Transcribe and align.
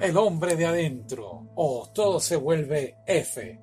el 0.00 0.16
hombre 0.16 0.56
de 0.56 0.66
adentro 0.66 1.50
o 1.54 1.90
todo 1.94 2.20
se 2.20 2.36
vuelve 2.36 2.96
F. 3.06 3.60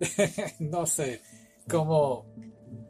no 0.60 0.86
sé 0.86 1.20
cómo 1.68 2.26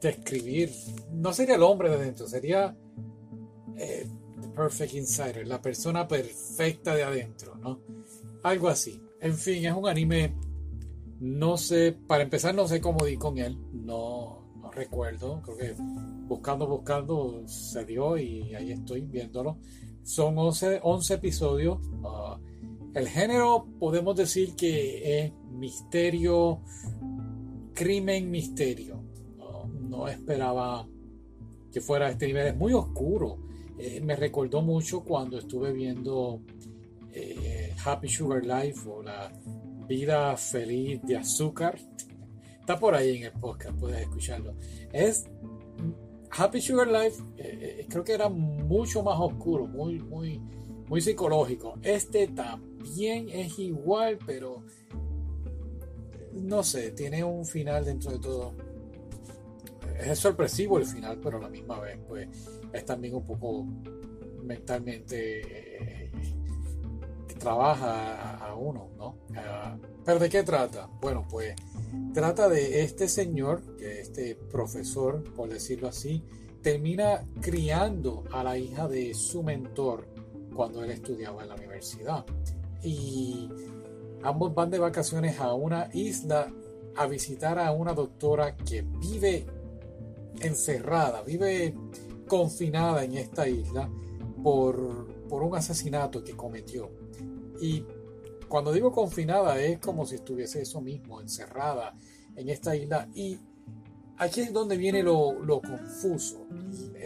describir. 0.00 0.70
No 1.12 1.32
sería 1.32 1.56
el 1.56 1.62
hombre 1.62 1.88
de 1.88 1.96
adentro, 1.96 2.26
sería 2.26 2.76
eh, 3.76 4.06
the 4.40 4.48
perfect 4.48 4.94
insider, 4.94 5.46
la 5.46 5.62
persona 5.62 6.06
perfecta 6.06 6.94
de 6.94 7.04
adentro, 7.04 7.56
¿no? 7.56 7.80
Algo 8.42 8.68
así. 8.68 9.00
En 9.20 9.34
fin, 9.34 9.64
es 9.64 9.72
un 9.72 9.88
anime. 9.88 10.34
No 11.20 11.56
sé, 11.56 11.92
para 11.92 12.24
empezar, 12.24 12.54
no 12.54 12.66
sé 12.66 12.80
cómo 12.80 13.04
di 13.04 13.16
con 13.16 13.38
él. 13.38 13.56
No, 13.72 14.56
no 14.60 14.70
recuerdo. 14.72 15.40
Creo 15.42 15.56
que 15.56 15.74
buscando, 15.78 16.66
buscando 16.66 17.46
se 17.46 17.84
dio 17.84 18.18
y 18.18 18.54
ahí 18.54 18.72
estoy 18.72 19.02
viéndolo. 19.02 19.58
Son 20.02 20.36
11, 20.36 20.80
11 20.82 21.14
episodios. 21.14 21.78
Uh, 22.02 22.38
el 22.94 23.08
género 23.08 23.66
podemos 23.78 24.16
decir 24.16 24.54
que 24.54 25.24
es 25.24 25.32
misterio, 25.50 26.60
crimen, 27.74 28.30
misterio. 28.30 29.02
No, 29.36 29.66
no 29.66 30.08
esperaba 30.08 30.86
que 31.72 31.80
fuera 31.80 32.10
este 32.10 32.26
nivel. 32.26 32.48
Es 32.48 32.56
muy 32.56 32.72
oscuro. 32.72 33.38
Eh, 33.78 34.00
me 34.00 34.14
recordó 34.14 34.60
mucho 34.62 35.02
cuando 35.02 35.38
estuve 35.38 35.72
viendo 35.72 36.42
eh, 37.12 37.74
Happy 37.84 38.08
Sugar 38.08 38.44
Life 38.44 38.88
o 38.88 39.02
la 39.02 39.32
vida 39.88 40.36
feliz 40.36 41.00
de 41.02 41.16
azúcar. 41.16 41.78
Está 42.60 42.78
por 42.78 42.94
ahí 42.94 43.16
en 43.16 43.24
el 43.24 43.32
podcast, 43.32 43.76
puedes 43.78 44.00
escucharlo. 44.02 44.54
Es 44.92 45.26
Happy 46.34 46.62
Sugar 46.62 46.88
Life, 46.88 47.22
eh, 47.36 47.76
eh, 47.80 47.86
creo 47.88 48.04
que 48.04 48.12
era 48.12 48.28
mucho 48.28 49.02
más 49.02 49.18
oscuro, 49.20 49.66
muy, 49.66 49.98
muy, 50.00 50.40
muy 50.88 51.00
psicológico. 51.00 51.74
Este 51.82 52.28
también 52.28 53.28
es 53.28 53.58
igual, 53.58 54.18
pero 54.24 54.62
no 56.32 56.62
sé, 56.62 56.92
tiene 56.92 57.22
un 57.22 57.44
final 57.44 57.84
dentro 57.84 58.12
de 58.12 58.18
todo. 58.18 58.54
Es 59.98 60.18
sorpresivo 60.18 60.78
el 60.78 60.86
final, 60.86 61.18
pero 61.22 61.36
a 61.36 61.42
la 61.42 61.48
misma 61.50 61.78
vez, 61.80 61.98
pues 62.08 62.28
es 62.72 62.84
también 62.86 63.14
un 63.14 63.24
poco 63.24 63.66
mentalmente 64.42 66.04
eh, 66.04 66.10
trabaja 67.42 68.36
a, 68.46 68.54
uno, 68.54 68.88
¿no? 68.96 69.16
pero 70.04 70.18
¿de 70.18 70.28
qué 70.28 70.42
trata? 70.44 70.88
Bueno, 71.00 71.26
pues 71.28 71.56
trata 72.14 72.48
de 72.48 72.82
este 72.82 73.08
señor, 73.08 73.76
que 73.76 74.00
este 74.00 74.36
profesor, 74.36 75.24
por 75.34 75.48
decirlo 75.48 75.88
así, 75.88 76.22
termina 76.62 77.24
criando 77.40 78.24
a 78.32 78.44
la 78.44 78.56
hija 78.56 78.86
de 78.86 79.14
su 79.14 79.42
mentor 79.42 80.06
cuando 80.54 80.84
él 80.84 80.90
estudiaba 80.90 81.42
en 81.42 81.48
la 81.48 81.54
universidad. 81.56 82.24
Y 82.82 83.48
ambos 84.22 84.54
van 84.54 84.70
de 84.70 84.78
vacaciones 84.78 85.40
a 85.40 85.52
una 85.54 85.88
isla 85.92 86.52
a 86.94 87.06
visitar 87.06 87.58
a 87.58 87.72
una 87.72 87.92
doctora 87.92 88.54
que 88.54 88.82
vive 88.82 89.46
encerrada, 90.40 91.22
vive 91.22 91.74
confinada 92.28 93.02
en 93.02 93.16
esta 93.16 93.48
isla 93.48 93.90
por, 94.42 95.26
por 95.28 95.42
un 95.42 95.56
asesinato 95.56 96.22
que 96.22 96.36
cometió. 96.36 97.01
Y 97.60 97.84
cuando 98.48 98.72
digo 98.72 98.92
confinada 98.92 99.60
es 99.60 99.78
como 99.78 100.04
si 100.04 100.16
estuviese 100.16 100.62
eso 100.62 100.80
mismo, 100.80 101.20
encerrada 101.20 101.94
en 102.36 102.48
esta 102.48 102.76
isla. 102.76 103.08
Y 103.14 103.38
aquí 104.18 104.40
es 104.40 104.52
donde 104.52 104.76
viene 104.76 105.02
lo, 105.02 105.32
lo 105.42 105.60
confuso. 105.60 106.46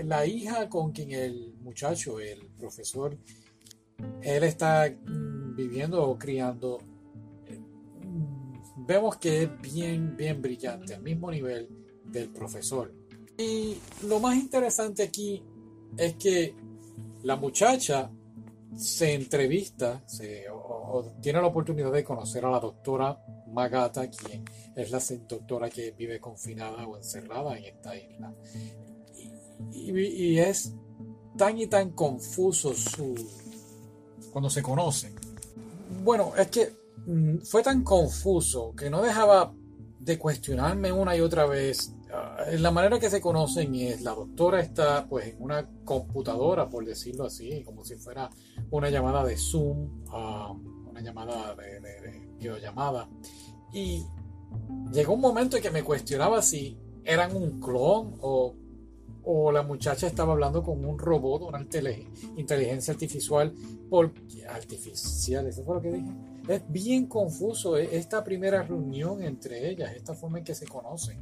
La 0.05 0.27
hija 0.27 0.69
con 0.69 0.93
quien 0.93 1.13
el 1.13 1.55
muchacho, 1.61 2.21
el 2.21 2.47
profesor, 2.59 3.17
él 4.23 4.45
está 4.45 4.89
mm, 4.91 5.55
viviendo 5.57 6.03
o 6.03 6.19
criando, 6.19 6.79
mm, 8.03 8.87
vemos 8.87 9.17
que 9.17 9.45
es 9.45 9.61
bien, 9.61 10.17
bien 10.17 10.43
brillante, 10.43 10.95
al 10.95 11.03
mismo 11.03 11.31
nivel 11.31 11.69
del 12.05 12.29
profesor. 12.29 12.93
Y 13.39 13.77
lo 14.07 14.21
más 14.21 14.37
interesante 14.37 15.03
aquí 15.03 15.43
es 15.97 16.15
que 16.15 16.55
la 17.23 17.37
muchacha 17.37 18.11
se 18.77 19.15
entrevista 19.15 20.03
se, 20.07 20.45
o, 20.51 21.13
tiene 21.21 21.41
la 21.41 21.47
oportunidad 21.47 21.93
de 21.93 22.05
conocer 22.05 22.45
a 22.45 22.51
la 22.51 22.61
doctora 22.61 23.19
Magata, 23.49 24.09
quien 24.09 24.45
es 24.75 24.91
la 24.91 25.01
doctora 25.29 25.71
que 25.71 25.93
vive 25.93 26.21
confinada 26.21 26.87
o 26.87 26.97
encerrada 26.97 27.57
en 27.57 27.65
esta 27.65 27.97
isla. 27.97 28.35
Y, 29.73 30.39
es 30.39 30.75
tan 31.37 31.59
y 31.59 31.67
tan 31.67 31.91
confuso 31.91 32.75
su 32.75 33.15
cuando 34.33 34.51
se 34.51 34.63
conocen. 34.63 35.15
Bueno, 36.05 36.33
es 36.37 36.49
que 36.49 36.73
mm, 37.07 37.39
fue 37.39 37.63
tan 37.63 37.83
confuso 37.83 38.75
que 38.77 38.91
no 38.91 39.03
dejaba 39.03 39.55
de 39.99 40.19
cuestionarme 40.19 40.93
una 40.93 41.17
y 41.17 41.21
otra 41.21 41.47
vez 41.47 41.93
en 42.11 42.26
la 42.53 42.71
manera 42.71 42.99
que 42.99 43.11
se 43.11 43.21
conocen 43.21 43.75
es 43.75 44.03
la 44.03 44.13
doctora 44.13 44.61
está 44.61 45.07
pues 45.09 45.29
en 45.29 45.43
una 45.43 45.69
computadora, 45.85 46.69
por 46.69 46.85
decirlo 46.85 47.25
así, 47.25 47.63
como 47.65 47.85
si 47.85 47.97
fuera 47.97 48.31
una 48.71 48.91
llamada 48.91 49.25
de 49.25 49.37
Zoom, 49.37 50.05
una 50.89 51.01
llamada 51.01 51.55
de, 51.55 51.81
de, 51.81 52.29
videollamada. 52.39 53.09
Y 53.73 54.05
llegó 54.93 55.15
un 55.15 55.21
momento 55.21 55.57
en 55.57 55.63
que 55.63 55.71
me 55.71 55.83
cuestionaba 55.83 56.43
si 56.43 56.79
eran 57.05 57.35
un 57.35 57.61
clon 57.61 58.15
o, 58.21 58.55
o 59.25 59.53
la 59.53 59.63
muchacha 59.63 60.07
estaba 60.07 60.33
hablando 60.33 60.63
con 60.63 60.85
un 60.85 60.99
robot, 60.99 61.43
una 61.43 61.67
inteligencia 62.37 62.93
artificial, 62.93 63.53
por, 63.91 64.13
artificial, 64.49 65.47
eso 65.47 65.65
fue 65.65 65.75
lo 65.77 65.83
que 65.83 65.93
dije. 65.93 66.11
Es 66.49 66.63
bien 66.69 67.07
confuso 67.07 67.77
eh, 67.77 67.89
esta 67.93 68.23
primera 68.23 68.63
reunión 68.63 69.23
entre 69.23 69.69
ellas, 69.69 69.93
esta 69.97 70.15
forma 70.15 70.39
en 70.39 70.45
que 70.45 70.55
se 70.55 70.67
conocen. 70.67 71.21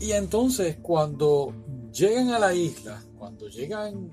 Y 0.00 0.12
entonces 0.12 0.76
cuando 0.80 1.52
llegan 1.92 2.30
a 2.30 2.38
la 2.38 2.54
isla, 2.54 3.02
cuando 3.16 3.48
llegan, 3.48 4.12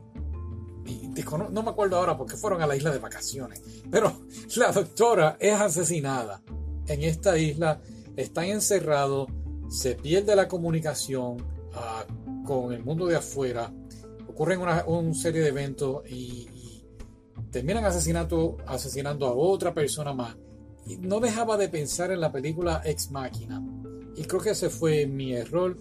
no 1.52 1.64
me 1.64 1.70
acuerdo 1.70 1.98
ahora 1.98 2.18
porque 2.18 2.36
fueron 2.36 2.62
a 2.62 2.68
la 2.68 2.76
isla 2.76 2.92
de 2.92 3.00
vacaciones, 3.00 3.62
pero 3.90 4.12
la 4.56 4.72
doctora 4.72 5.38
es 5.40 5.54
asesinada 5.54 6.42
en 6.88 7.04
esta 7.04 7.38
isla, 7.38 7.82
están 8.16 8.46
encerrados, 8.46 9.28
se 9.70 9.96
pierde 9.96 10.36
la 10.36 10.48
comunicación 10.48 11.38
ah, 11.74 12.06
con 12.46 12.74
el 12.74 12.84
mundo 12.84 13.06
de 13.06 13.18
afuera, 13.18 13.72
ocurren 14.28 14.62
una, 14.62 14.84
serie 15.14 15.42
de 15.42 15.50
eventos 15.50 16.10
y, 16.10 16.50
terminan 17.52 17.86
asesinato, 17.86 18.58
asesinando 18.68 19.26
a 19.28 19.34
otra 19.34 19.74
persona 19.74 20.14
más. 20.14 20.36
Y 20.86 20.98
no 20.98 21.22
dejaba 21.22 21.56
de 21.56 21.70
pensar 21.70 22.12
en 22.12 22.20
la 22.20 22.30
película 22.30 22.82
Ex 22.84 23.12
Máquina 23.12 23.64
y 24.16 24.24
creo 24.24 24.42
que 24.42 24.52
ese 24.52 24.70
fue 24.70 25.06
mi 25.06 25.34
error. 25.34 25.76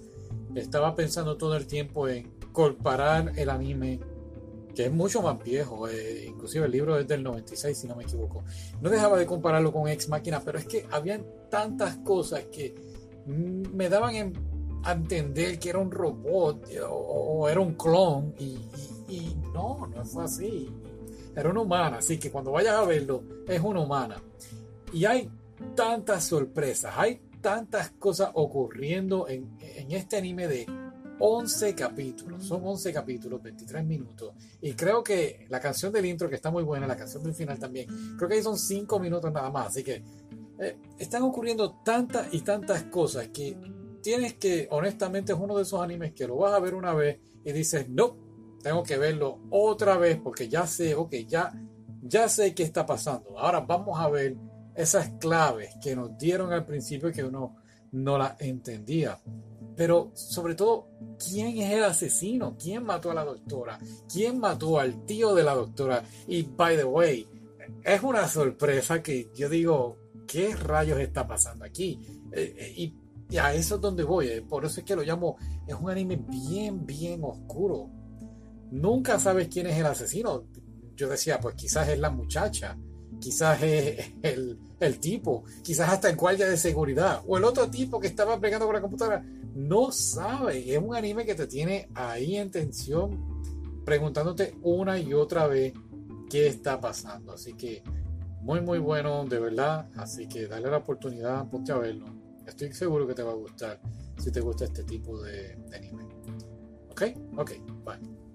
Estaba 0.54 0.94
pensando 0.94 1.36
todo 1.36 1.56
el 1.56 1.66
tiempo 1.66 2.08
en 2.08 2.30
comparar 2.52 3.32
el 3.36 3.50
anime, 3.50 4.00
que 4.74 4.86
es 4.86 4.92
mucho 4.92 5.22
más 5.22 5.42
viejo, 5.42 5.88
eh, 5.88 6.26
inclusive 6.28 6.66
el 6.66 6.72
libro 6.72 6.98
es 6.98 7.06
del 7.06 7.22
96 7.22 7.76
si 7.76 7.86
no 7.86 7.96
me 7.96 8.04
equivoco. 8.04 8.44
No 8.80 8.90
dejaba 8.90 9.18
de 9.18 9.26
compararlo 9.26 9.72
con 9.72 9.88
Ex 9.88 10.08
Máquina, 10.08 10.40
pero 10.44 10.58
es 10.58 10.66
que 10.66 10.86
habían 10.90 11.24
tantas 11.50 11.96
cosas 11.98 12.44
que 12.46 12.74
me 13.26 13.88
daban 13.88 14.32
a 14.84 14.92
entender 14.92 15.58
que 15.58 15.70
era 15.70 15.78
un 15.78 15.90
robot 15.90 16.68
o, 16.88 17.48
era 17.48 17.60
un 17.60 17.74
clon 17.74 18.34
y, 18.38 18.58
y, 19.08 19.36
no, 19.52 19.86
no 19.86 20.04
fue 20.04 20.24
así. 20.24 20.70
Era 21.34 21.50
una 21.50 21.60
humana, 21.60 21.98
así 21.98 22.18
que 22.18 22.30
cuando 22.30 22.52
vayas 22.52 22.74
a 22.74 22.84
verlo 22.84 23.22
es 23.48 23.60
una 23.60 23.80
humana. 23.80 24.16
Y 24.92 25.04
hay 25.04 25.28
tantas 25.74 26.24
sorpresas, 26.24 26.94
hay 26.96 27.20
tantas 27.44 27.90
cosas 27.90 28.30
ocurriendo 28.32 29.28
en, 29.28 29.58
este 29.90 30.16
anime 30.16 30.48
de 30.48 30.66
11 31.18 31.74
capítulos. 31.74 32.42
Son 32.42 32.62
11 32.64 32.90
capítulos, 32.90 33.42
23 33.42 33.84
minutos. 33.84 34.32
Y 34.62 34.72
creo 34.72 35.04
que 35.04 35.44
la 35.50 35.60
canción 35.60 35.92
del 35.92 36.06
intro, 36.06 36.30
que 36.30 36.36
está 36.36 36.50
muy 36.50 36.62
buena, 36.62 36.86
la 36.86 36.96
canción 36.96 37.22
del 37.22 37.34
final 37.34 37.58
también, 37.58 37.86
creo 38.16 38.30
que 38.30 38.36
ahí 38.36 38.42
son 38.42 38.58
5 38.58 38.98
minutos 38.98 39.30
nada 39.30 39.50
más. 39.50 39.66
Así 39.68 39.84
que 39.84 40.02
eh, 40.58 40.78
están 40.98 41.22
ocurriendo 41.22 41.82
tantas 41.84 42.32
y 42.32 42.40
tantas 42.40 42.84
cosas 42.84 43.28
que 43.28 43.54
tienes 44.02 44.34
que, 44.34 44.66
honestamente, 44.70 45.34
es 45.34 45.38
uno 45.38 45.54
de 45.54 45.64
esos 45.64 45.82
animes 45.82 46.14
que 46.14 46.26
lo 46.26 46.36
vas 46.36 46.54
a 46.54 46.60
ver 46.60 46.74
una 46.74 46.94
vez 46.94 47.18
y 47.44 47.52
dices, 47.52 47.90
no, 47.90 48.16
tengo 48.62 48.82
que 48.84 48.96
verlo 48.96 49.40
otra 49.50 49.98
vez 49.98 50.18
porque 50.18 50.48
ya 50.48 50.66
sé, 50.66 50.94
ok, 50.94 51.12
ya, 51.28 51.52
ya 52.00 52.26
sé 52.26 52.54
qué 52.54 52.62
está 52.62 52.86
pasando. 52.86 53.38
Ahora 53.38 53.60
vamos 53.60 54.00
a 54.00 54.08
ver 54.08 54.34
esas 54.74 55.10
claves 55.20 55.74
que 55.82 55.94
nos 55.94 56.16
dieron 56.18 56.52
al 56.52 56.66
principio 56.66 57.12
que 57.12 57.24
uno 57.24 57.56
no 57.92 58.18
las 58.18 58.40
entendía. 58.40 59.18
Pero 59.76 60.12
sobre 60.14 60.54
todo, 60.54 60.88
¿quién 61.18 61.58
es 61.58 61.72
el 61.72 61.84
asesino? 61.84 62.56
¿Quién 62.56 62.84
mató 62.84 63.10
a 63.10 63.14
la 63.14 63.24
doctora? 63.24 63.78
¿Quién 64.12 64.38
mató 64.38 64.78
al 64.78 65.04
tío 65.04 65.34
de 65.34 65.42
la 65.42 65.54
doctora? 65.54 66.04
Y 66.28 66.42
by 66.42 66.76
the 66.76 66.84
way, 66.84 67.26
es 67.82 68.02
una 68.02 68.28
sorpresa 68.28 69.02
que 69.02 69.30
yo 69.34 69.48
digo, 69.48 69.98
¿qué 70.26 70.54
rayos 70.54 71.00
está 71.00 71.26
pasando 71.26 71.64
aquí? 71.64 72.00
Eh, 72.32 72.54
eh, 72.58 72.74
y, 72.76 72.94
a 73.36 73.52
eso 73.52 73.76
es 73.76 73.80
donde 73.80 74.04
voy. 74.04 74.28
Eh, 74.28 74.42
por 74.42 74.64
eso 74.64 74.80
es 74.80 74.86
que 74.86 74.94
lo 74.94 75.02
llamo, 75.02 75.36
es 75.66 75.74
un 75.74 75.90
anime 75.90 76.16
bien, 76.16 76.86
bien 76.86 77.24
oscuro. 77.24 77.90
Nunca 78.70 79.18
sabes 79.18 79.48
quién 79.48 79.66
es 79.66 79.76
el 79.76 79.86
asesino. 79.86 80.44
Yo 80.94 81.08
decía, 81.08 81.40
pues 81.40 81.56
quizás 81.56 81.88
es 81.88 81.98
la 81.98 82.10
muchacha 82.10 82.76
quizás 83.24 83.62
es 83.62 84.12
el, 84.22 85.00
tipo, 85.00 85.44
quizás 85.62 85.88
hasta 85.88 86.10
el 86.10 86.16
guardia 86.16 86.46
de 86.46 86.58
seguridad, 86.58 87.22
o 87.26 87.38
el 87.38 87.44
otro 87.44 87.70
tipo 87.70 87.98
que 87.98 88.06
estaba 88.06 88.38
pegando 88.38 88.66
con 88.66 88.74
la 88.74 88.82
computadora, 88.82 89.24
no 89.54 89.90
sabe. 89.90 90.74
Es 90.74 90.82
un 90.82 90.94
anime 90.94 91.24
que 91.24 91.34
te 91.34 91.46
tiene 91.46 91.88
ahí 91.94 92.36
en 92.36 92.50
tensión, 92.50 93.82
preguntándote 93.82 94.56
una 94.62 94.98
y 94.98 95.14
otra 95.14 95.46
vez 95.46 95.72
qué 96.28 96.48
está 96.48 96.78
pasando. 96.78 97.32
Así 97.32 97.54
que 97.54 97.82
muy, 98.42 98.60
muy 98.60 98.78
bueno, 98.78 99.24
de 99.24 99.38
verdad. 99.38 99.88
Así 99.96 100.28
que 100.28 100.46
dale 100.46 100.70
la 100.70 100.78
oportunidad, 100.78 101.48
ponte 101.48 101.72
a 101.72 101.78
verlo. 101.78 102.04
Estoy 102.46 102.74
seguro 102.74 103.06
que 103.06 103.14
te 103.14 103.22
va 103.22 103.32
a 103.32 103.36
gustar 103.36 103.80
si 104.18 104.30
te 104.30 104.40
gusta 104.40 104.66
este 104.66 104.84
tipo 104.84 105.22
de, 105.22 105.56
de 105.56 105.76
anime. 105.76 106.04
Ok, 106.90 107.02
ok, 107.38 107.52
bye. 107.86 108.33